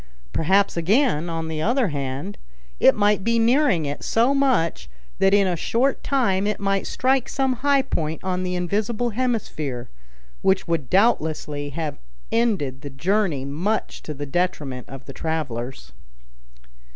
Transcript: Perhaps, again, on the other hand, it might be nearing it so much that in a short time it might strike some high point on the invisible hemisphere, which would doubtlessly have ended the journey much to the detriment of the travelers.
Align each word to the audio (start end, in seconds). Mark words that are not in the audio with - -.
Perhaps, 0.33 0.75
again, 0.75 1.29
on 1.29 1.47
the 1.47 1.61
other 1.61 1.89
hand, 1.89 2.39
it 2.79 2.95
might 2.95 3.23
be 3.23 3.37
nearing 3.37 3.85
it 3.85 4.01
so 4.03 4.33
much 4.33 4.89
that 5.19 5.31
in 5.31 5.45
a 5.45 5.55
short 5.55 6.03
time 6.03 6.47
it 6.47 6.59
might 6.59 6.87
strike 6.87 7.29
some 7.29 7.57
high 7.57 7.83
point 7.83 8.19
on 8.23 8.41
the 8.41 8.55
invisible 8.55 9.11
hemisphere, 9.11 9.89
which 10.41 10.67
would 10.67 10.89
doubtlessly 10.89 11.69
have 11.73 11.99
ended 12.31 12.81
the 12.81 12.89
journey 12.89 13.45
much 13.45 14.01
to 14.01 14.15
the 14.15 14.25
detriment 14.25 14.89
of 14.89 15.05
the 15.05 15.13
travelers. 15.13 15.91